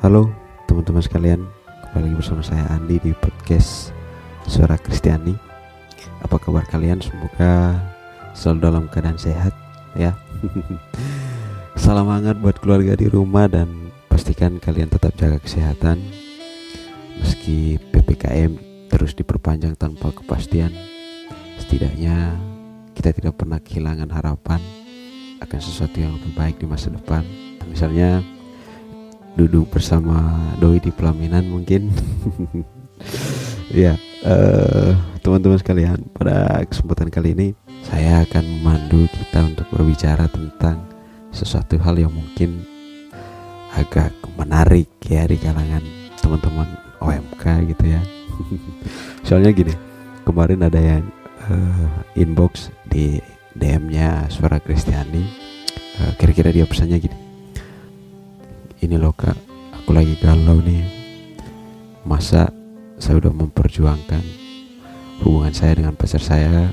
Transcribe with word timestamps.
Halo 0.00 0.32
teman-teman 0.64 1.04
sekalian, 1.04 1.44
kembali 1.92 2.08
lagi 2.08 2.16
bersama 2.24 2.40
saya 2.40 2.64
Andi 2.72 2.96
di 3.04 3.12
podcast 3.12 3.92
Suara 4.48 4.80
Kristiani. 4.80 5.36
Apa 6.24 6.40
kabar 6.40 6.64
kalian? 6.64 7.04
Semoga 7.04 7.76
selalu 8.32 8.58
dalam 8.64 8.84
keadaan 8.88 9.20
sehat 9.20 9.52
ya. 9.92 10.16
Salam 11.84 12.08
hangat 12.08 12.40
buat 12.40 12.56
keluarga 12.64 12.96
di 12.96 13.12
rumah 13.12 13.44
dan 13.44 13.92
pastikan 14.08 14.56
kalian 14.56 14.88
tetap 14.88 15.12
jaga 15.20 15.36
kesehatan 15.36 16.00
meski 17.20 17.76
PPKM 17.92 18.56
terus 18.88 19.12
diperpanjang 19.12 19.76
tanpa 19.76 20.16
kepastian. 20.16 20.72
Setidaknya 21.60 22.40
kita 22.96 23.12
tidak 23.12 23.36
pernah 23.36 23.60
kehilangan 23.60 24.08
harapan 24.08 24.64
akan 25.44 25.60
sesuatu 25.60 26.00
yang 26.00 26.16
lebih 26.16 26.32
baik 26.32 26.56
di 26.56 26.64
masa 26.64 26.88
depan. 26.88 27.20
Misalnya 27.68 28.39
duduk 29.38 29.70
bersama 29.70 30.38
doi 30.58 30.82
di 30.82 30.90
pelaminan 30.90 31.46
mungkin. 31.46 31.90
Ya 33.70 33.94
uh, 34.26 34.98
teman-teman 35.22 35.54
sekalian 35.62 36.02
pada 36.10 36.58
kesempatan 36.66 37.06
kali 37.06 37.38
ini 37.38 37.48
saya 37.86 38.26
akan 38.26 38.42
memandu 38.42 39.06
kita 39.14 39.46
untuk 39.46 39.66
berbicara 39.70 40.26
tentang 40.26 40.82
sesuatu 41.30 41.78
hal 41.78 41.94
yang 41.94 42.10
mungkin 42.10 42.66
agak 43.78 44.10
menarik 44.34 44.90
ya 45.06 45.22
di 45.30 45.38
kalangan 45.38 45.86
teman-teman 46.18 46.66
OMK 46.98 47.44
gitu 47.70 47.94
ya. 47.94 48.02
Soalnya 49.26 49.54
gini 49.54 49.74
kemarin 50.26 50.66
ada 50.66 50.82
yang 50.82 51.06
uh, 51.46 52.18
inbox 52.18 52.74
di 52.90 53.22
DM-nya 53.54 54.26
Suara 54.34 54.58
Kristiani. 54.58 55.22
Uh, 56.02 56.12
kira-kira 56.18 56.50
dia 56.50 56.66
pesannya 56.66 56.98
gini 56.98 57.19
ini 58.80 58.96
loh 58.96 59.12
kak. 59.12 59.36
Aku 59.82 59.92
lagi 59.92 60.16
galau 60.20 60.60
nih. 60.64 60.84
Masa 62.04 62.48
saya 62.96 63.20
udah 63.20 63.32
memperjuangkan 63.32 64.24
hubungan 65.20 65.52
saya 65.52 65.76
dengan 65.76 65.92
pacar 65.92 66.20
saya? 66.20 66.72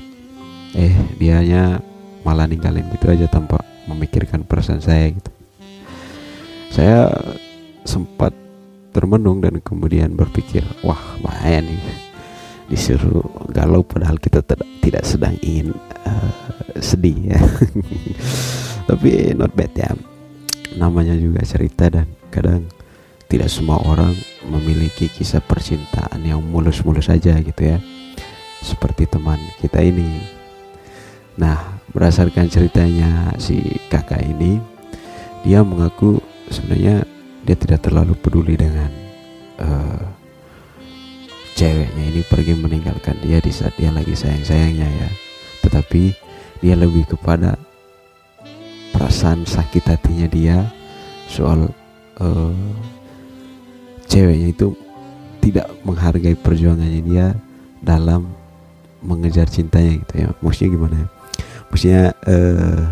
Eh 0.72 0.92
dianya 1.20 1.80
malah 2.24 2.48
ninggalin 2.48 2.88
gitu 2.96 3.12
aja 3.12 3.28
tanpa 3.28 3.60
memikirkan 3.88 4.44
perasaan 4.44 4.80
saya 4.80 5.12
gitu. 5.12 5.30
Saya 6.72 7.12
sempat 7.84 8.32
termenung 8.92 9.40
dan 9.44 9.60
kemudian 9.60 10.16
berpikir 10.16 10.64
wah 10.80 11.16
bahaya 11.20 11.60
nih. 11.60 11.80
Disuruh 12.68 13.24
galau 13.52 13.80
padahal 13.80 14.20
kita 14.20 14.44
tidak 14.84 15.04
sedang 15.04 15.36
ingin 15.44 15.72
uh, 16.04 16.32
sedih 16.80 17.36
ya. 17.36 17.40
Tapi 18.88 19.36
not 19.36 19.52
bad 19.52 19.72
ya 19.76 19.92
namanya 20.78 21.18
juga 21.18 21.42
cerita 21.42 21.90
dan 21.90 22.06
kadang 22.30 22.62
tidak 23.28 23.50
semua 23.52 23.82
orang 23.84 24.14
memiliki 24.48 25.10
kisah 25.10 25.44
percintaan 25.44 26.24
yang 26.24 26.40
mulus-mulus 26.40 27.10
saja 27.10 27.36
gitu 27.42 27.62
ya. 27.66 27.82
Seperti 28.62 29.10
teman 29.10 29.38
kita 29.60 29.82
ini. 29.84 30.22
Nah 31.36 31.82
berdasarkan 31.92 32.48
ceritanya 32.48 33.34
si 33.42 33.60
kakak 33.90 34.22
ini 34.22 34.58
dia 35.42 35.62
mengaku 35.62 36.18
sebenarnya 36.48 37.04
dia 37.44 37.56
tidak 37.56 37.80
terlalu 37.84 38.12
peduli 38.18 38.58
dengan 38.58 38.90
uh, 39.62 40.02
ceweknya 41.54 42.04
ini 42.14 42.20
pergi 42.26 42.54
meninggalkan 42.54 43.18
dia 43.22 43.42
di 43.42 43.50
saat 43.50 43.74
dia 43.76 43.90
lagi 43.90 44.14
sayang-sayangnya 44.14 44.88
ya. 44.88 45.10
Tetapi 45.66 46.02
dia 46.62 46.74
lebih 46.74 47.06
kepada 47.06 47.58
perasaan 48.98 49.46
sakit 49.46 49.94
hatinya 49.94 50.26
dia 50.26 50.66
soal 51.30 51.70
uh, 52.18 52.50
ceweknya 54.10 54.50
itu 54.50 54.74
tidak 55.38 55.70
menghargai 55.86 56.34
perjuangannya 56.34 57.00
dia 57.06 57.26
dalam 57.78 58.26
mengejar 58.98 59.46
cintanya 59.46 60.02
gitu 60.02 60.14
ya. 60.26 60.28
Maksudnya 60.42 60.70
gimana 60.74 60.96
ya? 60.98 61.06
Maksudnya 61.70 62.04
uh, 62.26 62.82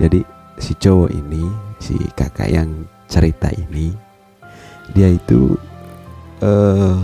jadi 0.00 0.20
si 0.56 0.72
cowok 0.72 1.10
ini 1.12 1.44
si 1.84 2.00
kakak 2.16 2.48
yang 2.48 2.88
cerita 3.04 3.52
ini 3.52 3.92
dia 4.96 5.12
itu 5.12 5.52
uh, 6.40 6.96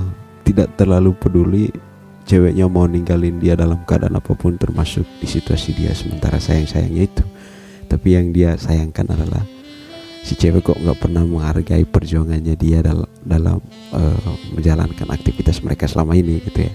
tidak 0.48 0.72
terlalu 0.80 1.12
peduli 1.20 1.68
ceweknya 2.24 2.64
mau 2.64 2.88
ninggalin 2.88 3.36
dia 3.36 3.60
dalam 3.60 3.84
keadaan 3.84 4.16
apa 4.16 4.32
pun 4.32 4.56
termasuk 4.56 5.04
di 5.20 5.28
situasi 5.28 5.76
dia. 5.76 5.92
Sementara 5.92 6.40
sayang 6.40 6.64
sayangnya 6.64 7.04
itu 7.12 7.24
tapi 7.92 8.16
yang 8.16 8.32
dia 8.32 8.56
sayangkan 8.56 9.04
adalah 9.12 9.44
si 10.24 10.32
cewek 10.32 10.64
kok 10.64 10.80
nggak 10.80 10.96
pernah 10.96 11.28
menghargai 11.28 11.84
perjuangannya 11.84 12.56
dia 12.56 12.80
dalam 12.80 13.04
dalam 13.20 13.60
uh, 13.92 14.32
menjalankan 14.56 15.12
aktivitas 15.12 15.60
mereka 15.60 15.84
selama 15.84 16.16
ini 16.16 16.40
gitu 16.40 16.64
ya. 16.64 16.72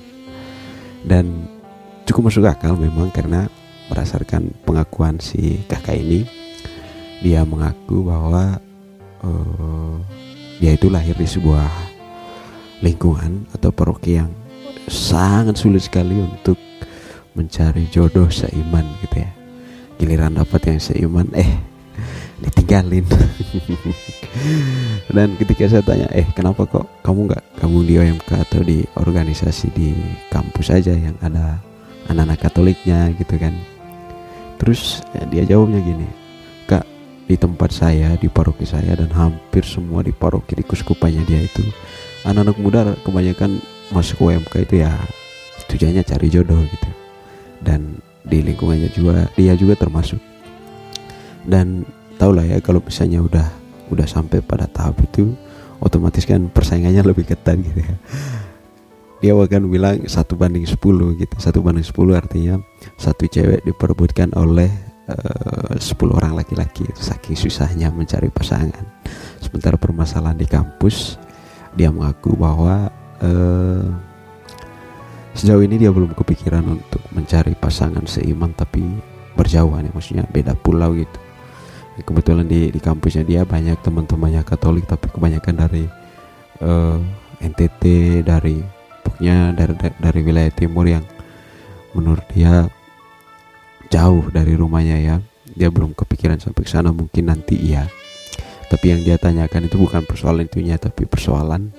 Dan 1.01 1.49
cukup 2.05 2.29
masuk 2.29 2.45
akal 2.45 2.77
memang 2.77 3.09
karena 3.09 3.49
berdasarkan 3.89 4.53
pengakuan 4.61 5.17
si 5.17 5.57
kakak 5.65 5.97
ini 5.97 6.21
dia 7.25 7.41
mengaku 7.41 8.05
bahwa 8.05 8.61
uh, 9.25 9.97
dia 10.61 10.77
itu 10.77 10.93
lahir 10.93 11.17
di 11.17 11.25
sebuah 11.25 11.65
lingkungan 12.85 13.49
atau 13.57 13.73
paroki 13.73 14.21
yang 14.21 14.29
sangat 14.85 15.57
sulit 15.57 15.81
sekali 15.81 16.21
untuk 16.21 16.61
mencari 17.33 17.89
jodoh 17.89 18.29
seiman 18.29 18.85
gitu 19.01 19.25
ya 19.25 19.36
giliran 19.97 20.37
dapat 20.37 20.61
yang 20.69 20.79
seiman 20.79 21.29
eh 21.33 21.57
ditinggalin. 22.41 23.05
Dan 25.15 25.33
ketika 25.41 25.65
saya 25.65 25.81
tanya 25.81 26.07
eh 26.13 26.25
kenapa 26.37 26.69
kok 26.69 26.85
kamu 27.01 27.33
nggak 27.33 27.43
kamu 27.57 27.77
di 27.85 27.93
OMK 27.97 28.29
atau 28.37 28.61
di 28.61 28.85
organisasi 28.93 29.67
di 29.73 29.89
kampus 30.29 30.69
aja 30.69 30.93
yang 30.93 31.17
ada 31.21 31.57
anak-anak 32.09 32.37
Katoliknya? 32.37 33.09
Gitu 33.17 33.35
kan. 33.41 33.57
Terus 34.61 35.01
ya, 35.13 35.23
dia 35.29 35.43
jawabnya 35.45 35.81
gini 35.81 36.07
kak 36.65 36.85
di 37.29 37.35
tempat 37.37 37.69
saya 37.73 38.17
di 38.17 38.29
paroki 38.29 38.65
saya 38.65 38.97
dan 38.97 39.09
hampir 39.13 39.61
semua 39.65 40.01
di 40.01 40.13
paroki 40.13 40.57
di 40.57 40.65
kuskupannya 40.65 41.23
dia 41.29 41.45
itu 41.45 41.61
anak-anak 42.25 42.57
muda 42.57 42.81
kebanyakan 43.05 43.61
masuk 43.93 44.27
OMK 44.27 44.53
itu 44.67 44.81
ya 44.83 44.91
tujuannya 45.67 46.03
cari 46.05 46.27
jodoh 46.31 46.61
gitu. 46.63 46.89
Dan 47.57 47.99
di 48.27 48.43
lingkungannya 48.43 48.91
juga 48.91 49.31
dia 49.33 49.55
juga 49.55 49.79
termasuk. 49.79 50.19
Dan 51.47 51.87
tau 52.19 52.35
lah 52.35 52.43
ya 52.43 52.59
kalau 52.59 52.83
misalnya 52.83 53.23
udah 53.23 53.47
udah 53.87 54.07
sampai 54.07 54.43
pada 54.43 54.67
tahap 54.67 54.99
itu 54.99 55.31
otomatis 55.79 56.27
kan 56.27 56.51
persaingannya 56.51 57.01
lebih 57.07 57.23
ketat 57.23 57.55
gitu 57.57 57.79
ya. 57.81 57.95
Dia 59.17 59.33
akan 59.33 59.73
bilang 59.73 60.05
satu 60.05 60.37
banding 60.37 60.69
10 60.69 60.77
gitu. 61.17 61.35
Satu 61.41 61.65
banding 61.65 61.81
10 61.81 62.13
artinya 62.13 62.61
satu 63.01 63.25
cewek 63.25 63.65
diperebutkan 63.65 64.29
oleh 64.37 64.69
eh, 65.09 65.73
10 65.73 65.81
orang 66.13 66.37
laki-laki. 66.37 66.85
Saking 66.93 67.33
susahnya 67.33 67.89
mencari 67.89 68.29
pasangan. 68.29 68.85
Sementara 69.41 69.79
permasalahan 69.79 70.37
di 70.37 70.45
kampus 70.45 71.17
dia 71.77 71.93
mengaku 71.93 72.33
bahwa 72.33 72.89
uh, 73.21 73.85
sejauh 75.37 75.61
ini 75.61 75.77
dia 75.77 75.93
belum 75.93 76.17
kepikiran 76.17 76.65
untuk 76.65 77.05
mencari 77.13 77.53
pasangan 77.53 78.03
seiman 78.09 78.57
tapi 78.57 78.81
berjauhan 79.37 79.85
ya 79.85 79.91
maksudnya 79.93 80.25
beda 80.25 80.57
pulau 80.57 80.97
gitu. 80.97 81.19
Kebetulan 82.01 82.49
di 82.49 82.73
di 82.73 82.81
kampusnya 82.81 83.21
dia 83.25 83.41
banyak 83.45 83.77
teman-temannya 83.85 84.41
Katolik 84.41 84.89
tapi 84.89 85.13
kebanyakan 85.13 85.55
dari 85.55 85.85
uh, 86.61 86.97
eh, 86.97 87.45
NTT 87.45 87.83
dari 88.25 88.61
pokoknya 89.05 89.53
dari 89.53 89.73
dari 90.01 90.19
wilayah 90.25 90.53
timur 90.53 90.85
yang 90.89 91.05
menurut 91.93 92.25
dia 92.33 92.65
jauh 93.93 94.25
dari 94.33 94.57
rumahnya 94.57 94.97
ya. 94.97 95.15
Dia 95.57 95.73
belum 95.73 95.97
kepikiran 95.97 96.37
sampai 96.37 96.65
ke 96.65 96.69
sana 96.69 96.89
mungkin 96.89 97.29
nanti 97.29 97.57
iya. 97.57 97.85
Tapi 98.67 98.93
yang 98.93 99.01
dia 99.01 99.17
tanyakan 99.17 99.69
itu 99.69 99.77
bukan 99.79 100.05
persoalan 100.05 100.45
itunya 100.45 100.77
tapi 100.77 101.07
persoalan 101.09 101.71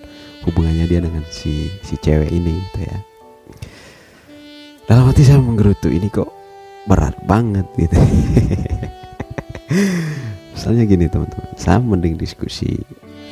hubungannya 0.47 0.89
dia 0.89 0.99
dengan 1.03 1.23
si 1.29 1.69
si 1.85 1.95
cewek 2.01 2.33
ini 2.33 2.59
gitu 2.73 2.89
ya 2.89 3.08
dalam 4.89 5.05
hati 5.13 5.21
saya 5.21 5.37
menggerutu 5.37 5.93
ini 5.93 6.09
kok 6.09 6.33
berat 6.89 7.15
banget 7.29 7.69
gitu. 7.77 7.97
Misalnya 10.57 10.85
gini 10.89 11.05
teman-teman. 11.13 11.49
Saya 11.61 11.79
mending 11.79 12.17
diskusi 12.17 12.73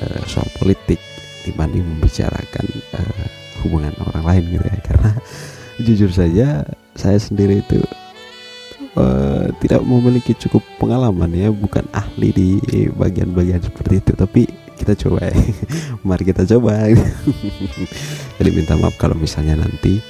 uh, 0.04 0.20
soal 0.28 0.46
politik 0.60 1.00
dibanding 1.48 1.80
membicarakan 1.80 2.66
uh, 2.92 3.26
hubungan 3.64 3.96
orang 4.04 4.24
lain 4.28 4.44
gitu 4.60 4.66
ya. 4.68 4.78
Karena 4.84 5.10
jujur 5.86 6.10
saja 6.12 6.68
saya 6.92 7.16
sendiri 7.16 7.64
itu 7.64 7.80
uh, 8.96 9.46
tidak 9.60 9.84
memiliki 9.84 10.32
cukup 10.34 10.64
pengalaman 10.80 11.30
ya 11.36 11.48
bukan 11.52 11.84
ahli 11.92 12.32
di 12.32 12.48
bagian-bagian 12.92 13.62
seperti 13.62 14.00
itu 14.02 14.12
tapi 14.16 14.42
kita 14.76 14.92
coba 15.06 15.32
ya. 15.32 15.36
mari 16.08 16.24
kita 16.24 16.44
coba. 16.44 16.84
Jadi 18.36 18.50
minta 18.52 18.76
maaf 18.76 18.96
kalau 19.00 19.16
misalnya 19.16 19.56
nanti 19.56 20.00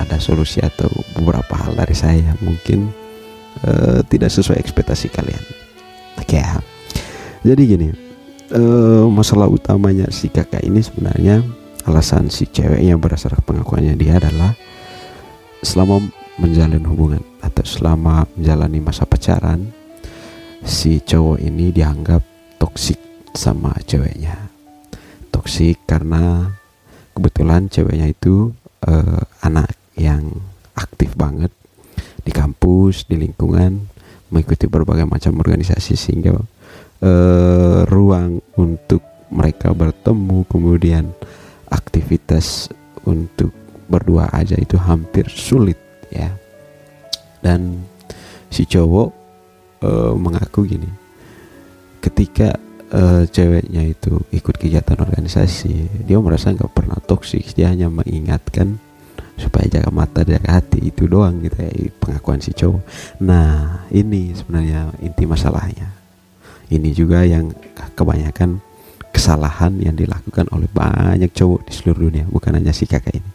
ada 0.00 0.16
solusi 0.18 0.58
atau 0.58 0.88
beberapa 1.14 1.54
hal 1.54 1.76
dari 1.76 1.94
saya 1.94 2.34
mungkin 2.42 2.90
uh, 3.62 4.02
tidak 4.10 4.34
sesuai 4.34 4.58
ekspektasi 4.58 5.12
kalian. 5.12 5.44
Oke 6.18 6.38
okay, 6.38 6.42
ya. 6.42 6.58
Jadi 7.40 7.62
gini 7.64 7.88
uh, 8.52 9.06
masalah 9.08 9.46
utamanya 9.48 10.10
si 10.10 10.28
kakak 10.28 10.60
ini 10.66 10.82
sebenarnya 10.82 11.40
alasan 11.88 12.28
si 12.28 12.44
ceweknya 12.44 12.98
berdasarkan 13.00 13.40
pengakuannya 13.46 13.96
dia 13.96 14.20
adalah 14.20 14.52
selama 15.64 16.04
menjalin 16.36 16.84
hubungan 16.84 17.22
atau 17.40 17.64
selama 17.64 18.28
menjalani 18.36 18.78
masa 18.80 19.04
pacaran 19.08 19.72
si 20.64 21.00
cowok 21.00 21.40
ini 21.40 21.72
dianggap 21.72 22.22
toksik 22.60 23.00
sama 23.32 23.72
ceweknya. 23.84 24.36
Toksik 25.32 25.84
karena 25.88 26.52
kebetulan 27.16 27.68
ceweknya 27.72 28.12
itu 28.12 28.52
uh, 28.84 29.20
anak 29.44 29.72
yang 29.96 30.28
aktif 30.76 31.16
banget 31.16 31.52
di 32.20 32.32
kampus 32.32 33.08
di 33.08 33.16
lingkungan 33.16 33.88
mengikuti 34.30 34.70
berbagai 34.70 35.08
macam 35.08 35.40
organisasi 35.40 35.96
sehingga 35.96 36.36
uh, 36.36 37.80
ruang 37.88 38.40
untuk 38.56 39.02
mereka 39.30 39.72
bertemu 39.72 40.44
kemudian 40.46 41.04
aktivitas 41.70 42.68
untuk 43.06 43.54
berdua 43.90 44.30
aja 44.30 44.54
itu 44.58 44.78
hampir 44.78 45.26
sulit 45.30 45.78
ya 46.10 46.39
dan 47.40 47.84
si 48.48 48.64
cowok 48.68 49.08
uh, 49.84 50.12
mengaku 50.16 50.66
gini 50.66 50.90
ketika 52.00 52.56
uh, 52.92 53.24
ceweknya 53.28 53.84
itu 53.84 54.20
ikut 54.32 54.56
kegiatan 54.56 54.96
organisasi 54.96 56.04
dia 56.08 56.16
merasa 56.20 56.52
nggak 56.52 56.72
pernah 56.72 56.98
toksik 57.00 57.52
dia 57.52 57.70
hanya 57.70 57.92
mengingatkan 57.92 58.80
supaya 59.40 59.64
jaga 59.72 59.88
mata 59.88 60.20
jaga 60.20 60.60
hati 60.60 60.92
itu 60.92 61.08
doang 61.08 61.40
gitu 61.40 61.56
ya 61.64 61.72
pengakuan 61.96 62.44
si 62.44 62.52
cowok. 62.52 62.84
Nah 63.24 63.88
ini 63.88 64.36
sebenarnya 64.36 64.92
inti 65.00 65.24
masalahnya. 65.24 65.88
Ini 66.70 66.92
juga 66.92 67.24
yang 67.24 67.50
kebanyakan 67.96 68.60
kesalahan 69.10 69.80
yang 69.80 69.96
dilakukan 69.96 70.46
oleh 70.54 70.68
banyak 70.70 71.32
cowok 71.34 71.66
di 71.66 71.72
seluruh 71.72 72.12
dunia 72.12 72.28
bukan 72.28 72.60
hanya 72.60 72.70
si 72.70 72.84
kakak 72.84 73.16
ini. 73.16 73.30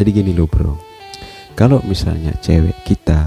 Jadi 0.00 0.08
gini 0.10 0.32
loh 0.32 0.48
bro 0.48 0.95
kalau 1.56 1.80
misalnya 1.88 2.36
cewek 2.44 2.76
kita 2.84 3.24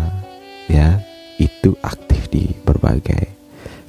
ya 0.70 1.02
itu 1.42 1.74
aktif 1.82 2.30
di 2.30 2.54
berbagai 2.62 3.26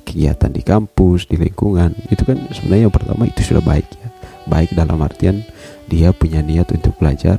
kegiatan 0.08 0.48
di 0.48 0.64
kampus 0.64 1.28
di 1.28 1.36
lingkungan 1.36 1.92
itu 2.08 2.24
kan 2.24 2.40
sebenarnya 2.48 2.88
yang 2.88 2.94
pertama 2.96 3.28
itu 3.28 3.44
sudah 3.44 3.60
baik 3.60 3.86
ya. 4.00 4.08
Baik 4.48 4.72
dalam 4.72 4.96
artian 5.04 5.44
dia 5.86 6.16
punya 6.16 6.40
niat 6.40 6.72
untuk 6.72 6.96
belajar 6.96 7.38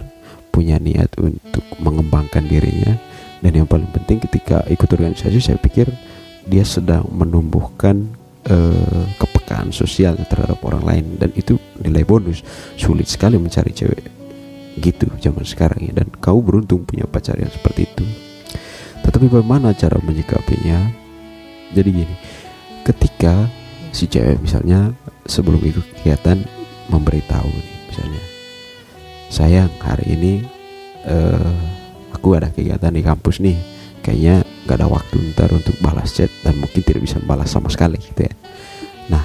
punya 0.53 0.77
niat 0.77 1.09
untuk 1.17 1.65
mengembangkan 1.81 2.45
dirinya 2.45 2.93
dan 3.41 3.51
yang 3.57 3.65
paling 3.65 3.89
penting 3.89 4.21
ketika 4.21 4.61
ikut 4.69 4.85
organisasi 4.85 5.41
saya 5.41 5.57
pikir 5.57 5.89
dia 6.45 6.61
sedang 6.61 7.09
menumbuhkan 7.09 8.13
uh, 8.45 9.03
kepekaan 9.17 9.73
sosial 9.73 10.13
terhadap 10.29 10.61
orang 10.61 10.85
lain 10.85 11.05
dan 11.17 11.33
itu 11.33 11.57
nilai 11.81 12.05
bonus. 12.05 12.45
Sulit 12.77 13.09
sekali 13.09 13.41
mencari 13.41 13.73
cewek 13.73 14.20
gitu 14.79 15.11
zaman 15.19 15.43
sekarang 15.43 15.83
ya. 15.83 15.91
Dan 15.91 16.07
kau 16.21 16.39
beruntung 16.39 16.87
punya 16.87 17.03
pacar 17.09 17.35
yang 17.35 17.51
seperti 17.51 17.89
itu. 17.89 18.05
Tetapi 19.01 19.27
bagaimana 19.27 19.73
cara 19.75 19.97
menyikapinya? 19.99 20.91
Jadi 21.71 21.89
gini 21.91 22.15
ketika 22.81 23.47
si 23.93 24.09
cewek 24.09 24.41
misalnya 24.41 24.91
sebelum 25.27 25.61
ikut 25.61 25.85
kegiatan 26.01 26.41
memberitahu 26.89 27.47
nih 27.47 27.77
misalnya 27.87 28.21
sayang 29.31 29.71
hari 29.79 30.17
ini 30.17 30.33
uh, 31.07 31.55
aku 32.11 32.35
ada 32.35 32.51
kegiatan 32.51 32.91
di 32.91 33.01
kampus 33.03 33.39
nih. 33.39 33.57
Kayaknya 34.01 34.41
gak 34.65 34.81
ada 34.81 34.89
waktu 34.89 35.15
ntar 35.29 35.53
untuk 35.53 35.77
balas 35.77 36.17
chat 36.17 36.33
dan 36.41 36.57
mungkin 36.57 36.81
tidak 36.81 37.05
bisa 37.05 37.21
balas 37.21 37.53
sama 37.53 37.69
sekali 37.69 38.01
gitu 38.01 38.25
ya. 38.25 38.33
Nah 39.13 39.23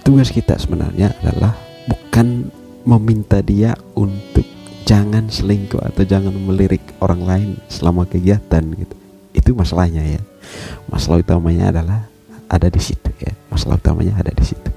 tugas 0.00 0.32
kita 0.32 0.56
sebenarnya 0.56 1.12
adalah 1.20 1.52
bukan 1.84 2.48
meminta 2.84 3.44
dia 3.44 3.76
untuk 3.94 4.44
jangan 4.88 5.30
selingkuh 5.30 5.78
atau 5.78 6.02
jangan 6.02 6.34
melirik 6.34 6.82
orang 6.98 7.22
lain 7.22 7.50
selama 7.70 8.08
kegiatan 8.08 8.64
gitu. 8.74 8.96
Itu 9.30 9.54
masalahnya 9.54 10.02
ya. 10.02 10.22
Masalah 10.90 11.22
utamanya 11.22 11.70
adalah 11.70 12.10
ada 12.50 12.66
di 12.66 12.82
situ 12.82 13.10
ya. 13.22 13.30
Masalah 13.52 13.78
utamanya 13.78 14.18
ada 14.18 14.34
di 14.34 14.42
situ. 14.42 14.70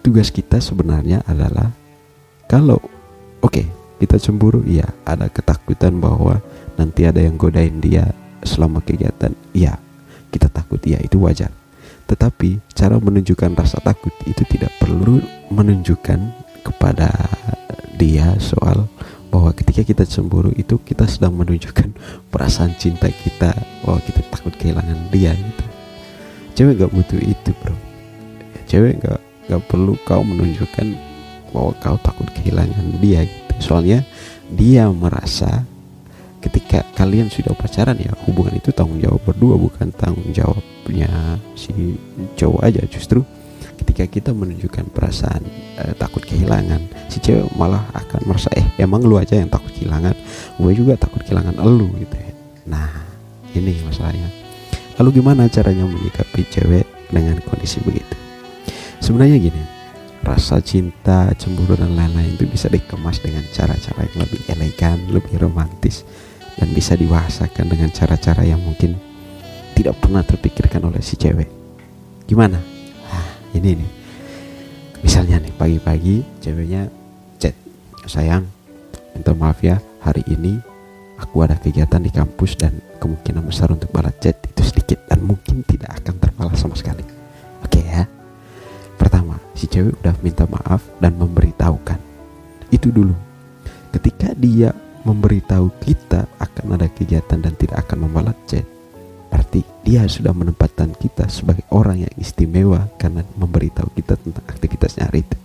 Tugas 0.00 0.32
kita 0.32 0.58
sebenarnya 0.58 1.22
adalah 1.28 1.70
kalau 2.50 2.80
oke 3.44 3.52
okay, 3.52 3.66
kita 4.00 4.16
cemburu 4.16 4.64
iya 4.64 4.88
ada 5.04 5.28
ketakutan 5.28 6.00
bahwa 6.00 6.40
nanti 6.74 7.04
ada 7.04 7.20
yang 7.20 7.36
godain 7.36 7.78
dia 7.78 8.10
selama 8.40 8.80
kegiatan 8.80 9.36
iya 9.52 9.76
kita 10.32 10.48
takut 10.50 10.80
iya 10.88 10.98
itu 11.04 11.20
wajar. 11.20 11.52
Tetapi 12.10 12.74
cara 12.74 12.98
menunjukkan 12.98 13.54
rasa 13.54 13.78
takut 13.78 14.10
itu 14.26 14.42
tidak 14.50 14.74
perlu 14.82 15.22
menunjukkan 15.54 16.39
kepada 16.62 17.10
dia 17.96 18.32
soal 18.40 18.88
bahwa 19.30 19.54
ketika 19.54 19.86
kita 19.86 20.04
cemburu 20.04 20.50
itu 20.58 20.80
kita 20.82 21.06
sedang 21.06 21.38
menunjukkan 21.38 21.94
perasaan 22.28 22.74
cinta 22.76 23.06
kita 23.06 23.54
bahwa 23.86 24.02
kita 24.02 24.20
takut 24.28 24.52
kehilangan 24.58 24.98
dia 25.14 25.32
gitu. 25.32 25.64
Cewek 26.58 26.82
gak 26.82 26.92
butuh 26.92 27.20
itu 27.22 27.50
bro. 27.62 27.76
Cewek 28.66 29.00
gak 29.00 29.20
gak 29.46 29.62
perlu 29.70 29.94
kau 30.02 30.26
menunjukkan 30.26 30.86
bahwa 31.54 31.72
kau 31.78 31.96
takut 32.02 32.26
kehilangan 32.34 32.98
dia 32.98 33.22
gitu. 33.24 33.54
Soalnya 33.62 34.02
dia 34.50 34.90
merasa 34.90 35.62
ketika 36.42 36.82
kalian 36.96 37.30
sudah 37.30 37.52
pacaran 37.54 38.00
ya 38.00 38.10
hubungan 38.26 38.56
itu 38.56 38.72
tanggung 38.72 38.98
jawab 38.98 39.20
berdua 39.22 39.60
bukan 39.60 39.92
tanggung 39.94 40.34
jawabnya 40.34 41.38
si 41.54 41.94
cowok 42.34 42.62
aja. 42.66 42.82
Justru 42.90 43.22
ketika 43.80 44.04
kita 44.06 44.30
menunjukkan 44.36 44.92
perasaan 44.92 45.42
eh, 45.80 45.92
takut 45.96 46.20
kehilangan 46.22 47.08
si 47.08 47.18
cewek 47.18 47.48
malah 47.56 47.82
akan 47.96 48.20
merasa 48.28 48.52
eh 48.54 48.66
emang 48.76 49.00
lu 49.02 49.16
aja 49.16 49.40
yang 49.40 49.48
takut 49.48 49.72
kehilangan 49.72 50.14
gue 50.60 50.72
juga 50.76 51.00
takut 51.00 51.24
kehilangan 51.24 51.56
elu 51.56 51.88
gitu 52.04 52.16
ya 52.16 52.32
nah 52.68 52.90
ini 53.56 53.80
masalahnya 53.82 54.28
lalu 55.00 55.20
gimana 55.20 55.48
caranya 55.48 55.88
menyikapi 55.88 56.44
cewek 56.52 56.84
dengan 57.08 57.40
kondisi 57.48 57.80
begitu 57.82 58.14
sebenarnya 59.00 59.40
gini 59.40 59.80
rasa 60.20 60.60
cinta, 60.60 61.32
cemburu 61.32 61.80
dan 61.80 61.96
lain-lain 61.96 62.36
itu 62.36 62.44
bisa 62.44 62.68
dikemas 62.68 63.24
dengan 63.24 63.40
cara-cara 63.56 64.04
yang 64.04 64.18
lebih 64.20 64.40
elegan, 64.52 64.98
lebih 65.08 65.40
romantis 65.40 66.04
dan 66.60 66.68
bisa 66.76 66.92
dibahasakan 66.92 67.72
dengan 67.72 67.88
cara-cara 67.88 68.44
yang 68.44 68.60
mungkin 68.60 69.00
tidak 69.72 69.96
pernah 69.96 70.20
terpikirkan 70.20 70.84
oleh 70.84 71.00
si 71.00 71.16
cewek. 71.16 71.48
Gimana? 72.28 72.69
Ini 73.56 73.70
nih. 73.76 73.90
Misalnya 75.00 75.40
nih 75.40 75.54
pagi-pagi 75.56 76.22
ceweknya 76.44 76.86
chat, 77.40 77.56
"Sayang, 78.04 78.44
minta 79.16 79.32
maaf 79.32 79.64
ya, 79.64 79.80
hari 80.04 80.22
ini 80.28 80.60
aku 81.16 81.42
ada 81.42 81.56
kegiatan 81.56 82.04
di 82.04 82.12
kampus 82.12 82.54
dan 82.56 82.78
kemungkinan 83.00 83.44
besar 83.48 83.72
untuk 83.72 83.88
balas 83.90 84.14
chat 84.20 84.36
itu 84.44 84.62
sedikit 84.62 85.00
dan 85.08 85.24
mungkin 85.24 85.64
tidak 85.64 85.98
akan 86.04 86.14
terbalas 86.20 86.60
sama 86.60 86.76
sekali." 86.76 87.02
Oke 87.64 87.80
ya 87.80 88.04
si 89.60 89.68
cewek 89.68 89.92
udah 90.00 90.16
minta 90.24 90.48
maaf 90.48 90.80
dan 91.04 91.20
memberitahukan 91.20 92.00
itu 92.72 92.88
dulu 92.88 93.12
ketika 93.92 94.32
dia 94.32 94.72
memberitahu 95.04 95.68
kita 95.84 96.24
akan 96.40 96.80
ada 96.80 96.88
kegiatan 96.88 97.44
dan 97.44 97.52
tidak 97.60 97.84
akan 97.84 98.08
membalas 98.08 98.32
chat 98.48 98.64
berarti 99.30 99.62
dia 99.86 100.04
sudah 100.10 100.34
menempatkan 100.34 100.92
kita 100.98 101.30
sebagai 101.30 101.64
orang 101.70 102.04
yang 102.04 102.14
istimewa 102.18 102.90
karena 102.98 103.22
memberitahu 103.38 103.94
kita 103.94 104.18
tentang 104.18 104.44
aktivitasnya 104.50 105.06
hari 105.06 105.22
itu. 105.22 105.36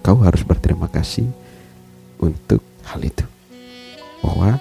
Kau 0.00 0.22
harus 0.22 0.46
berterima 0.46 0.86
kasih 0.86 1.26
untuk 2.22 2.62
hal 2.86 3.00
itu. 3.02 3.26
Bahwa 4.22 4.56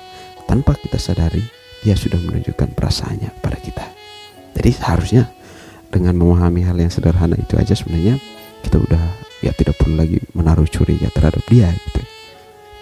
tanpa 0.50 0.75
kita 0.75 0.98
sadari 0.98 1.44
dia 1.86 1.94
sudah 1.94 2.18
menunjukkan 2.18 2.74
perasaannya 2.75 3.30
pada 3.44 3.60
kita. 3.62 3.86
Jadi 4.58 4.70
seharusnya 4.74 5.24
dengan 5.94 6.18
memahami 6.18 6.65
hal 6.65 6.80
yang 6.80 6.89
sederhana 6.89 7.38
itu 7.38 7.53
aja 7.60 7.77
sebenarnya 7.77 8.18
kita 8.65 8.80
udah 8.82 9.03
ya 9.44 9.51
tidak 9.53 9.75
perlu 9.75 10.00
lagi 10.00 10.18
menaruh 10.34 10.65
curiga 10.65 11.12
terhadap 11.12 11.44
dia 11.51 11.70
gitu. 11.70 12.01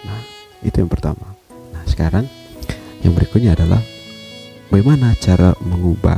Nah 0.06 0.20
itu 0.62 0.76
yang 0.78 0.88
pertama. 0.88 1.34
Nah 1.74 1.82
sekarang 1.84 2.24
yang 3.02 3.12
berikutnya 3.12 3.58
adalah 3.58 3.82
bagaimana 4.72 5.12
cara 5.20 5.52
mengubah 5.60 6.16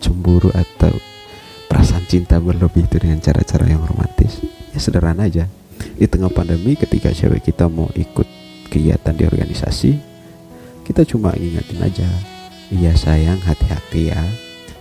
cemburu 0.00 0.48
atau 0.56 0.96
perasaan 1.68 2.08
cinta 2.08 2.40
berlebih 2.40 2.88
itu 2.88 2.96
dengan 2.96 3.20
cara-cara 3.20 3.68
yang 3.68 3.84
romantis? 3.84 4.40
Ya 4.72 4.80
sederhana 4.80 5.28
aja. 5.28 5.44
Di 5.76 6.08
tengah 6.08 6.32
pandemi 6.32 6.72
ketika 6.72 7.12
cewek 7.12 7.44
kita 7.44 7.68
mau 7.68 7.92
ikut 7.92 8.24
kegiatan 8.72 9.12
di 9.12 9.28
organisasi 9.28 9.92
kita 10.88 11.04
cuma 11.04 11.36
ingatin 11.36 11.84
aja. 11.84 12.08
Iya 12.72 12.96
sayang 12.96 13.44
hati-hati 13.44 14.08
ya. 14.08 14.24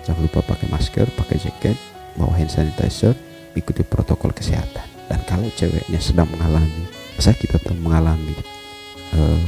Jangan 0.07 0.23
lupa 0.23 0.39
pakai 0.47 0.71
masker 0.71 1.11
pakai 1.19 1.35
jaket 1.35 1.75
bawa 2.15 2.31
hand 2.39 2.47
sanitizer 2.47 3.11
ikuti 3.59 3.83
protokol 3.83 4.31
kesehatan. 4.31 4.87
Dan 5.11 5.19
kalau 5.27 5.51
ceweknya 5.59 5.99
sedang 5.99 6.31
mengalami 6.31 6.87
sakit 7.19 7.59
atau 7.59 7.75
mengalami 7.75 8.31
uh, 9.19 9.43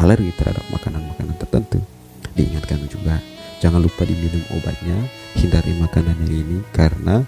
alergi 0.00 0.32
terhadap 0.40 0.64
makanan-makanan 0.72 1.36
tertentu 1.36 1.84
diingatkan 2.32 2.80
juga 2.88 3.20
jangan 3.60 3.80
lupa 3.80 4.04
diminum 4.08 4.44
obatnya 4.56 4.96
hindari 5.36 5.72
makanan 5.76 6.16
yang 6.24 6.44
ini 6.44 6.58
karena 6.72 7.24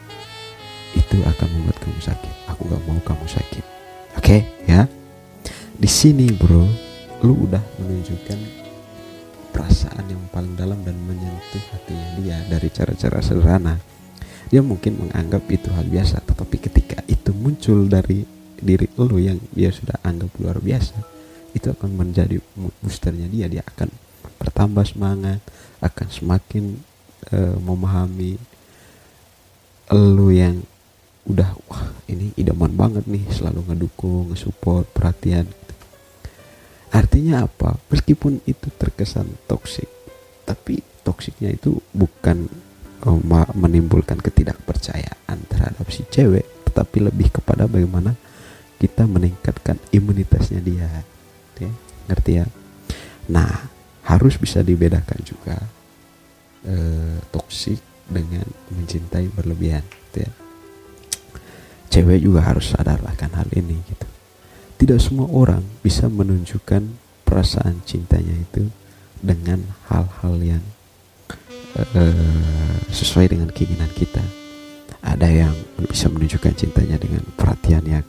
itu 0.97 1.21
akan 1.21 1.49
membuat 1.53 1.77
kamu 1.81 2.01
sakit. 2.01 2.33
Aku 2.53 2.69
gak 2.69 2.83
mau 2.89 3.01
kamu 3.05 3.27
sakit. 3.29 3.65
Oke 4.17 4.21
okay, 4.21 4.41
ya? 4.65 4.89
Di 5.77 5.89
sini 5.89 6.29
bro 6.33 6.65
lu 7.25 7.49
udah 7.49 7.61
menunjukkan 7.81 8.39
perasaan 9.53 10.05
yang 10.09 10.21
paling 10.33 10.53
dalam 10.57 10.81
dan 10.85 10.97
menyentuh 11.05 11.65
hatinya 11.73 12.09
dia 12.21 12.37
dari 12.49 12.69
cara-cara 12.73 13.21
sederhana. 13.25 13.77
Dia 14.53 14.61
mungkin 14.63 15.09
menganggap 15.09 15.43
itu 15.49 15.69
hal 15.73 15.89
biasa 15.89 16.23
tetapi 16.23 16.57
ketika 16.61 17.01
itu 17.09 17.33
muncul 17.33 17.89
dari 17.89 18.25
diri 18.57 18.89
lu 18.97 19.21
yang 19.21 19.37
dia 19.53 19.69
sudah 19.69 20.01
anggap 20.05 20.33
luar 20.41 20.61
biasa 20.61 20.97
itu 21.53 21.73
akan 21.73 21.97
menjadi 21.97 22.41
boosternya 22.81 23.29
dia. 23.29 23.49
Dia 23.49 23.65
akan 23.65 23.89
bertambah 24.41 24.85
semangat 24.87 25.41
akan 25.81 26.09
semakin 26.09 26.81
uh, 27.33 27.57
memahami 27.61 28.41
lu 29.95 30.35
yang 30.35 30.63
udah 31.27 31.51
wah 31.67 31.91
ini 32.07 32.31
idaman 32.39 32.75
banget 32.75 33.07
nih 33.11 33.23
selalu 33.35 33.67
ngedukung 33.71 34.31
ngesupport 34.31 34.87
perhatian. 34.95 35.47
Artinya 36.95 37.45
apa? 37.45 37.77
Meskipun 37.91 38.41
itu 38.47 38.71
terkesan 38.79 39.27
toksik 39.51 39.91
tapi 40.47 40.79
toksiknya 41.03 41.51
itu 41.51 41.83
bukan 41.91 42.47
um, 43.03 43.21
menimbulkan 43.59 44.23
ketidakpercayaan 44.23 45.39
terhadap 45.51 45.87
si 45.91 46.07
cewek 46.07 46.47
tetapi 46.71 47.03
lebih 47.03 47.35
kepada 47.35 47.67
bagaimana 47.67 48.15
kita 48.79 49.09
meningkatkan 49.11 49.83
imunitasnya 49.91 50.63
dia. 50.63 51.03
Ya 51.59 51.71
ngerti 52.07 52.33
ya? 52.39 52.47
Nah 53.27 53.76
harus 54.07 54.39
bisa 54.39 54.63
dibedakan 54.63 55.21
juga 55.27 55.59
eh, 56.67 57.19
toksik 57.35 57.79
dengan 58.07 58.47
mencintai 58.71 59.27
berlebihan 59.35 59.83
gitu 59.83 60.27
ya 60.27 60.33
cewek 61.91 62.23
juga 62.23 62.47
harus 62.47 62.71
sadar 62.71 63.03
akan 63.03 63.31
hal 63.35 63.49
ini 63.55 63.83
gitu 63.91 64.07
tidak 64.77 65.01
semua 65.01 65.27
orang 65.33 65.65
bisa 65.81 66.07
menunjukkan 66.07 66.85
perasaan 67.25 67.81
cintanya 67.89 68.37
itu 68.37 68.69
dengan 69.25 69.65
hal-hal 69.89 70.37
yang 70.45 70.65
uh, 71.81 72.77
sesuai 72.93 73.33
dengan 73.33 73.49
keinginan 73.49 73.89
kita. 73.97 74.21
Ada 75.01 75.29
yang 75.33 75.55
bisa 75.89 76.13
menunjukkan 76.13 76.53
cintanya 76.61 77.01
dengan 77.01 77.25
perhatian 77.41 77.85
yang 77.89 78.07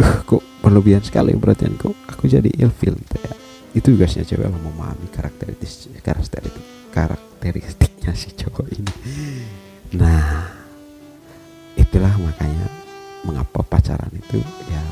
uh, 0.00 0.24
kok 0.24 0.40
berlebihan 0.64 1.04
sekali 1.04 1.36
perhatian 1.36 1.76
kok 1.76 1.92
aku 2.08 2.32
jadi 2.32 2.48
ilfil 2.56 2.96
gitu 2.96 3.16
ya. 3.20 3.35
Itu 3.76 3.92
tugasnya 3.92 4.24
cewek 4.24 4.48
memahami 4.48 5.04
karakteristik 5.12 6.00
karakteristik 6.00 6.64
karakteristiknya 6.96 8.16
si 8.16 8.32
cowok 8.32 8.72
ini. 8.72 8.92
Nah, 10.00 10.48
itulah 11.76 12.16
makanya 12.16 12.72
mengapa 13.20 13.60
pacaran 13.60 14.08
itu 14.16 14.40
ya 14.72 14.82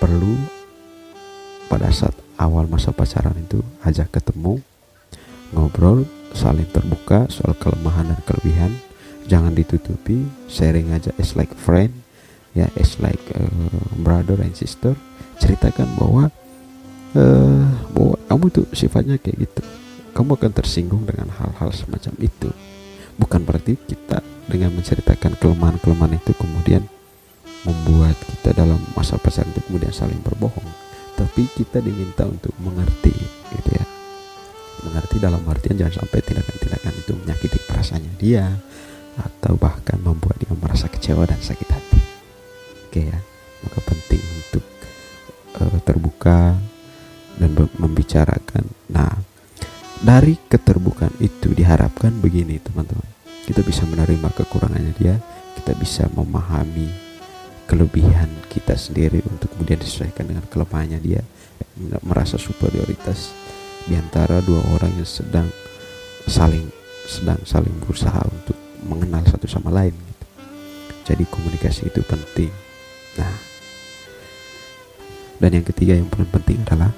perlu 0.00 0.40
pada 1.68 1.92
saat 1.92 2.16
awal 2.40 2.64
masa 2.64 2.96
pacaran 2.96 3.36
itu 3.36 3.60
ajak 3.84 4.08
ketemu 4.08 4.64
ngobrol 5.52 6.08
saling 6.32 6.66
terbuka 6.72 7.28
soal 7.28 7.52
kelemahan 7.60 8.10
dan 8.10 8.20
kelebihan 8.26 8.72
jangan 9.28 9.54
ditutupi 9.54 10.24
sharing 10.50 10.90
aja 10.96 11.14
as 11.20 11.36
like 11.38 11.52
friend 11.54 11.92
ya 12.56 12.70
as 12.78 12.98
like 12.98 13.22
uh, 13.34 13.48
brother 14.00 14.38
and 14.40 14.54
sister 14.54 14.94
ceritakan 15.38 15.88
bahwa 15.98 16.30
bahwa 17.94 18.16
kamu 18.26 18.44
tuh 18.50 18.66
sifatnya 18.74 19.16
kayak 19.22 19.46
gitu. 19.46 19.62
Kamu 20.14 20.38
akan 20.38 20.52
tersinggung 20.54 21.02
dengan 21.06 21.30
hal-hal 21.30 21.70
semacam 21.74 22.14
itu. 22.22 22.50
Bukan 23.18 23.46
berarti 23.46 23.78
kita 23.78 24.22
dengan 24.50 24.74
menceritakan 24.74 25.38
kelemahan-kelemahan 25.38 26.18
itu 26.18 26.34
kemudian 26.34 26.82
membuat 27.64 28.18
kita 28.18 28.52
dalam 28.52 28.78
masa 28.92 29.16
pacaran 29.16 29.50
itu 29.54 29.62
kemudian 29.70 29.94
saling 29.94 30.18
berbohong. 30.22 30.66
Tapi 31.14 31.46
kita 31.54 31.78
diminta 31.78 32.26
untuk 32.26 32.50
mengerti 32.58 33.14
gitu 33.54 33.70
ya. 33.70 33.86
Mengerti 34.84 35.16
dalam 35.22 35.40
artian 35.46 35.78
jangan 35.78 36.04
sampai 36.04 36.18
tindakan-tindakan 36.22 36.94
itu 36.98 37.12
menyakiti 37.14 37.58
perasaannya 37.64 38.12
dia 38.18 38.46
atau 39.14 39.54
bahkan 39.54 40.02
membuat 40.02 40.42
dia 40.42 40.50
merasa 40.58 40.90
kecewa 40.90 41.22
dan 41.24 41.38
sakit 41.38 41.68
hati. 41.70 42.00
Oke 42.90 43.02
ya 43.10 43.18
maka 43.64 43.80
penting 43.88 44.20
untuk 44.20 44.64
uh, 45.56 45.78
terbuka 45.88 46.52
dan 47.38 47.54
membicarakan. 47.78 48.64
Nah 48.90 49.12
dari 50.04 50.36
keterbukaan 50.36 51.16
itu 51.22 51.54
diharapkan 51.56 52.12
begini 52.20 52.60
teman-teman. 52.60 53.08
Kita 53.44 53.60
bisa 53.64 53.84
menerima 53.84 54.28
kekurangannya 54.32 54.92
dia 54.96 55.16
kita 55.54 55.72
bisa 55.78 56.04
memahami 56.12 56.90
kelebihan 57.64 58.28
kita 58.52 58.76
sendiri 58.76 59.24
untuk 59.24 59.48
kemudian 59.56 59.80
disesuaikan 59.80 60.28
dengan 60.28 60.44
kelemahannya 60.52 61.00
dia 61.00 61.24
merasa 62.04 62.36
superioritas 62.36 63.32
di 63.88 63.96
antara 63.96 64.44
dua 64.44 64.60
orang 64.76 64.92
yang 65.00 65.08
sedang 65.08 65.48
saling 66.28 66.68
sedang 67.08 67.40
saling 67.44 67.72
berusaha 67.80 68.20
untuk 68.28 68.56
mengenal 68.84 69.24
satu 69.24 69.48
sama 69.48 69.72
lain. 69.72 69.92
Gitu. 69.96 70.26
jadi 71.04 71.24
komunikasi 71.28 71.88
itu 71.88 72.00
penting. 72.04 72.52
Nah 73.20 73.34
dan 75.40 75.50
yang 75.50 75.66
ketiga 75.66 75.96
yang 75.96 76.08
paling 76.08 76.28
penting 76.28 76.60
adalah 76.64 76.92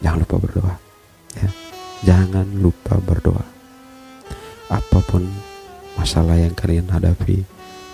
jangan 0.00 0.18
lupa 0.24 0.36
berdoa 0.40 0.74
ya. 1.36 1.50
Jangan 2.00 2.46
lupa 2.64 2.96
berdoa. 2.96 3.44
Apa 4.72 4.98
pun 5.04 5.28
masalah 6.00 6.40
yang 6.40 6.56
kalian 6.56 6.88
hadapi 6.88 7.44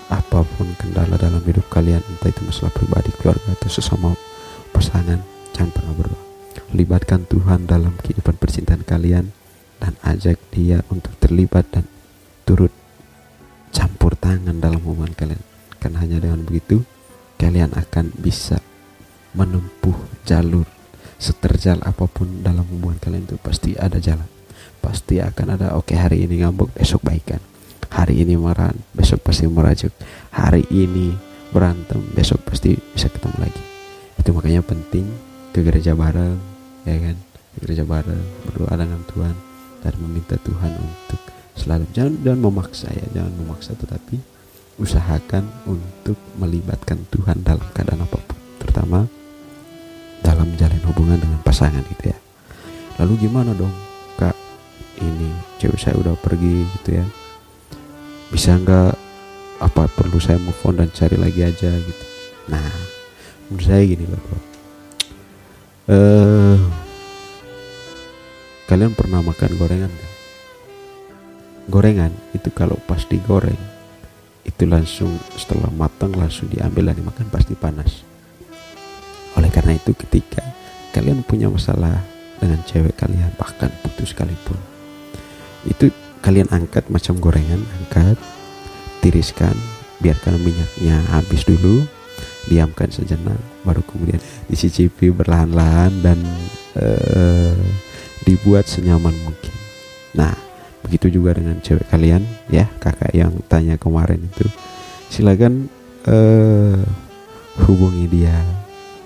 apa 0.07 0.47
pun 0.47 0.71
kendala 0.79 1.19
dalam 1.19 1.43
hidup 1.43 1.67
kalian 1.67 1.99
entah 1.99 2.31
itu 2.31 2.39
masalah 2.47 2.71
pribadi 2.71 3.11
keluarga 3.19 3.51
atau 3.59 3.67
sesama 3.67 4.15
pasangan 4.71 5.19
jangan 5.51 5.71
pernah 5.75 5.95
berdoa. 5.99 6.23
Libatkan 6.71 7.27
Tuhan 7.27 7.67
dalam 7.67 7.99
kehidupan 7.99 8.39
percintaan 8.39 8.87
kalian 8.87 9.35
dan 9.83 9.99
ajak 10.07 10.39
dia 10.55 10.87
untuk 10.87 11.11
terlibat 11.19 11.67
dan 11.75 11.85
turut 12.47 12.71
campur 13.75 14.15
tangan 14.15 14.63
dalam 14.63 14.79
hubungan 14.87 15.11
kalian. 15.19 15.43
Karena 15.83 16.07
hanya 16.07 16.23
dengan 16.23 16.47
begitu 16.47 16.87
kalian 17.43 17.75
akan 17.75 18.15
bisa 18.23 18.63
menempuh 19.35 19.95
jalur 20.23 20.76
seterjal 21.17 21.81
apa 21.85 22.05
pun 22.09 22.45
dalam 22.45 22.65
hubungan 22.69 23.01
kalian 23.01 23.25
itu 23.25 23.37
pasti 23.41 23.73
ada 23.77 23.97
jalan. 24.01 24.29
Pasti 24.81 25.19
akan 25.19 25.57
ada 25.59 25.67
oke 25.75 25.93
okay, 25.93 25.97
hari 25.99 26.25
ini 26.29 26.45
ngambek 26.45 26.77
besok 26.77 27.03
baikan. 27.03 27.41
Hari 27.91 28.23
ini 28.23 28.37
marah 28.37 28.75
besok 28.93 29.25
pasti 29.25 29.49
merajuk. 29.49 29.93
Hari 30.35 30.69
ini 30.71 31.17
berantem 31.51 32.03
besok 32.13 32.45
pasti 32.45 32.77
bisa 32.93 33.09
ketemu 33.09 33.37
lagi. 33.49 33.63
Itu 34.21 34.31
makanya 34.37 34.63
penting 34.63 35.07
ke 35.55 35.65
gereja 35.65 35.97
bareng 35.97 36.37
ya 36.85 36.97
kan? 37.01 37.17
Ke 37.57 37.59
gereja 37.65 37.85
bareng 37.89 38.25
berdoa 38.47 38.75
dengan 38.77 39.01
Tuhan 39.09 39.35
dan 39.81 39.95
meminta 40.03 40.37
Tuhan 40.43 40.73
untuk 40.77 41.21
selalu 41.57 41.89
jangan 41.97 42.15
jangan 42.21 42.41
memaksa 42.45 42.93
ya 42.93 43.07
jangan 43.17 43.33
memaksa 43.41 43.73
tetapi 43.81 44.21
usahakan 44.77 45.49
untuk 45.65 46.21
melibatkan 46.37 47.01
Tuhan 47.09 47.41
dalam 47.41 47.65
keadaan 47.73 48.05
apa 48.05 48.19
pun. 48.21 48.39
Terutama 48.61 49.09
dalam 50.25 50.53
jalin 50.57 50.83
hubungan 50.87 51.19
dengan 51.21 51.41
pasangan 51.43 51.83
gitu 51.91 52.13
ya. 52.13 52.19
Lalu 53.03 53.29
gimana 53.29 53.53
dong 53.53 53.73
kak? 54.17 54.37
Ini 55.01 55.61
cewek 55.61 55.81
saya 55.81 55.97
udah 56.01 56.17
pergi 56.17 56.65
gitu 56.81 57.01
ya. 57.01 57.07
Bisa 58.33 58.57
nggak 58.57 58.93
apa 59.61 59.89
perlu 59.93 60.21
saya 60.21 60.37
move 60.37 60.61
on 60.69 60.81
dan 60.81 60.89
cari 60.93 61.17
lagi 61.17 61.41
aja 61.45 61.73
gitu? 61.73 62.05
Nah 62.53 62.97
menurut 63.47 63.67
saya 63.67 63.83
gini 63.87 64.05
loh 64.11 64.23
uh, 65.87 66.59
kalian 68.67 68.93
pernah 68.99 69.23
makan 69.23 69.55
gorengan 69.55 69.91
gak? 69.91 70.15
gorengan 71.71 72.13
itu 72.35 72.51
kalau 72.51 72.75
pas 72.91 73.07
digoreng 73.07 73.59
itu 74.47 74.63
langsung 74.67 75.15
setelah 75.35 75.71
matang 75.71 76.15
langsung 76.15 76.51
diambil 76.51 76.91
dan 76.91 76.99
dimakan 77.03 77.27
pasti 77.31 77.55
panas 77.55 78.03
oleh 79.37 79.51
karena 79.53 79.77
itu 79.77 79.93
ketika 79.93 80.43
kalian 80.97 81.21
punya 81.23 81.53
masalah 81.53 82.01
dengan 82.41 82.61
cewek 82.65 82.97
kalian 82.97 83.33
bahkan 83.37 83.73
putus 83.85 84.13
sekalipun 84.13 84.57
itu 85.69 85.93
kalian 86.25 86.49
angkat 86.53 86.89
macam 86.89 87.17
gorengan 87.21 87.61
angkat 87.81 88.17
tiriskan 89.05 89.55
biarkan 90.01 90.41
minyaknya 90.41 90.97
habis 91.13 91.47
dulu 91.47 91.85
diamkan 92.47 92.89
sejenak 92.91 93.39
baru 93.67 93.83
kemudian 93.83 94.23
dicicipi 94.47 95.11
berlahan-lahan 95.11 95.91
dan 96.01 96.19
uh, 96.79 97.59
dibuat 98.23 98.67
senyaman 98.71 99.15
mungkin. 99.27 99.55
Nah 100.15 100.35
begitu 100.87 101.11
juga 101.11 101.35
dengan 101.35 101.59
cewek 101.59 101.91
kalian 101.91 102.23
ya 102.47 102.71
kakak 102.79 103.11
yang 103.11 103.35
tanya 103.51 103.75
kemarin 103.75 104.23
itu 104.23 104.47
silakan 105.11 105.67
uh, 106.07 106.79
hubungi 107.67 108.07
dia 108.07 108.39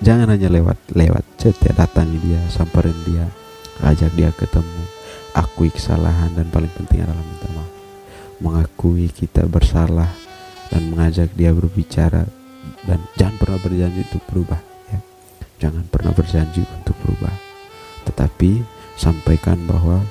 jangan 0.01 0.33
hanya 0.33 0.49
lewat 0.49 0.77
lewat 0.97 1.23
chat 1.37 1.55
ya 1.61 1.73
datangi 1.77 2.17
dia 2.25 2.41
samperin 2.49 2.97
dia 3.05 3.25
ajak 3.85 4.13
dia 4.13 4.29
ketemu. 4.33 4.83
Akui 5.31 5.71
kesalahan 5.71 6.35
dan 6.35 6.51
paling 6.51 6.69
penting 6.75 7.07
adalah 7.07 7.23
minta 7.23 7.47
maaf. 7.55 7.71
Mengakui 8.43 9.07
kita 9.07 9.47
bersalah 9.47 10.09
dan 10.67 10.91
mengajak 10.91 11.31
dia 11.33 11.55
berbicara 11.55 12.27
dan 12.83 12.99
jangan 13.15 13.37
pernah 13.39 13.59
berjanji 13.61 14.01
untuk 14.11 14.23
berubah 14.27 14.61
ya. 14.91 14.99
Jangan 15.63 15.85
pernah 15.87 16.11
berjanji 16.11 16.61
untuk 16.67 16.95
berubah. 16.99 17.31
Tetapi 18.11 18.51
sampaikan 18.99 19.57
bahwa 19.63 20.03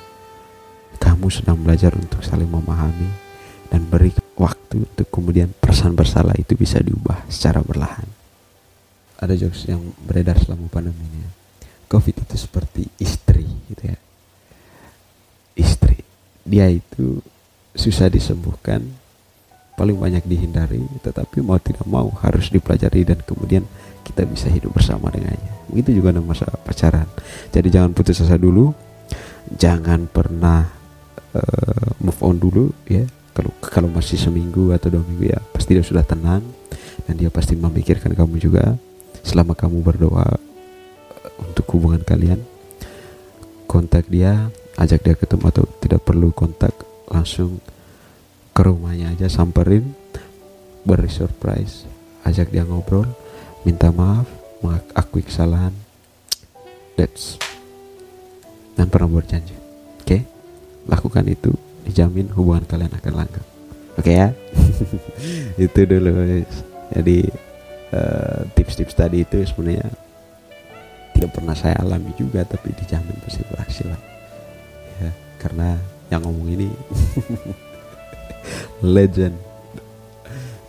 kamu 0.96 1.28
sedang 1.28 1.60
belajar 1.60 1.92
untuk 1.92 2.24
saling 2.24 2.48
memahami 2.48 3.10
dan 3.68 3.84
beri 3.86 4.10
waktu 4.40 4.88
untuk 4.88 5.08
kemudian 5.12 5.52
perasaan 5.52 5.92
bersalah 5.92 6.34
itu 6.40 6.56
bisa 6.56 6.80
diubah 6.80 7.28
secara 7.28 7.60
perlahan 7.60 8.19
ada 9.20 9.36
jokes 9.36 9.68
yang 9.68 9.84
beredar 10.00 10.40
selama 10.40 10.66
pandemi 10.72 11.04
ini 11.04 11.20
ya. 11.20 11.30
covid 11.92 12.16
itu 12.16 12.36
seperti 12.40 12.88
istri 12.96 13.44
gitu 13.68 13.92
ya. 13.92 13.98
Istri. 15.60 16.00
Dia 16.48 16.72
itu 16.72 17.20
susah 17.76 18.08
disembuhkan 18.08 18.80
paling 19.76 19.96
banyak 19.96 20.24
dihindari 20.24 20.84
tetapi 21.04 21.40
mau 21.40 21.60
tidak 21.60 21.84
mau 21.88 22.08
harus 22.20 22.52
dipelajari 22.52 23.04
dan 23.04 23.20
kemudian 23.24 23.64
kita 24.04 24.24
bisa 24.24 24.48
hidup 24.48 24.72
bersama 24.72 25.12
dengannya. 25.12 25.52
Itu 25.76 25.92
juga 25.92 26.16
ada 26.16 26.24
masa 26.24 26.48
pacaran. 26.64 27.06
Jadi 27.52 27.68
jangan 27.68 27.92
putus 27.92 28.24
asa 28.24 28.40
dulu. 28.40 28.72
Jangan 29.52 30.08
pernah 30.08 30.64
uh, 31.36 31.90
move 32.00 32.20
on 32.24 32.36
dulu 32.40 32.72
ya. 32.88 33.04
Kalau 33.36 33.52
kalau 33.60 33.88
masih 33.92 34.16
seminggu 34.18 34.72
atau 34.74 34.90
dua 34.90 35.04
minggu 35.04 35.30
ya 35.30 35.38
pasti 35.52 35.76
dia 35.76 35.84
sudah 35.84 36.02
tenang. 36.02 36.42
Dan 37.04 37.16
dia 37.20 37.28
pasti 37.32 37.56
memikirkan 37.56 38.12
kamu 38.12 38.36
juga 38.38 38.76
selama 39.26 39.56
kamu 39.56 39.82
berdoa 39.84 40.26
uh, 40.26 40.38
untuk 41.42 41.66
hubungan 41.76 42.02
kalian 42.04 42.40
kontak 43.70 44.08
dia 44.10 44.50
ajak 44.80 45.04
dia 45.04 45.14
ketemu 45.16 45.44
atau 45.50 45.64
tidak 45.80 46.02
perlu 46.02 46.32
kontak 46.32 46.72
langsung 47.06 47.60
ke 48.50 48.60
rumahnya 48.64 49.14
aja 49.14 49.28
samperin 49.30 49.94
beri 50.82 51.10
surprise 51.12 51.84
ajak 52.24 52.50
dia 52.50 52.64
ngobrol 52.64 53.06
minta 53.64 53.92
maaf 53.92 54.26
mengakui 54.60 55.24
kesalahan. 55.24 55.72
That's 56.96 57.40
dan 58.76 58.88
pernah 58.92 59.08
berjanji 59.08 59.56
oke? 59.56 60.04
Okay? 60.04 60.20
lakukan 60.88 61.24
itu 61.28 61.52
dijamin 61.84 62.28
hubungan 62.32 62.64
kalian 62.68 62.92
akan 62.92 63.12
langgeng. 63.24 63.46
Oke 63.96 64.12
okay, 64.12 64.14
ya? 64.16 64.28
Itu 65.68 65.84
dulu 65.84 66.44
jadi 66.92 67.18
uh, 67.94 68.46
tips-tips 68.54 68.94
tadi 68.96 69.22
itu 69.22 69.42
sebenarnya 69.46 69.88
tidak 71.14 71.30
pernah 71.36 71.54
saya 71.54 71.76
alami 71.82 72.14
juga 72.16 72.46
tapi 72.46 72.72
dijamin 72.74 73.16
pasti 73.22 73.42
berhasil 73.46 73.86
lah. 73.88 74.02
Ya 75.00 75.10
karena 75.40 75.68
yang 76.10 76.26
ngomong 76.26 76.48
ini 76.52 76.68
legend 78.94 79.36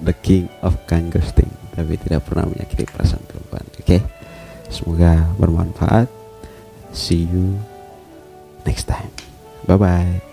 the 0.03 0.13
king 0.25 0.49
of 0.65 0.75
ghosting 0.87 1.49
tapi 1.71 1.95
tidak 1.95 2.27
pernah 2.27 2.49
menyakiti 2.51 2.83
perasaan 2.89 3.23
perempuan 3.25 3.63
oke? 3.63 3.83
Okay? 3.85 4.01
semoga 4.71 5.27
bermanfaat. 5.35 6.07
See 6.91 7.23
you 7.27 7.59
next 8.67 8.87
time. 8.87 9.11
Bye 9.67 9.79
bye 9.79 10.30